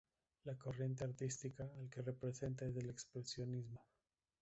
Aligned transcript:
La 0.45 0.57
corriente 0.57 1.03
artística 1.03 1.63
al 1.77 1.87
que 1.87 2.01
representa 2.01 2.65
es 2.65 2.75
el 2.75 2.89
expresionismo. 2.89 3.85